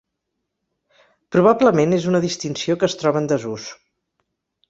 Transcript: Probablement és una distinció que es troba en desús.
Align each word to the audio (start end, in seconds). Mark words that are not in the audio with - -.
Probablement 1.35 1.93
és 1.99 2.09
una 2.13 2.23
distinció 2.25 2.77
que 2.83 2.89
es 2.93 2.97
troba 3.03 3.23
en 3.25 3.31
desús. 3.35 3.67